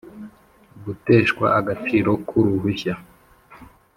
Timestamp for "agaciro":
1.59-2.11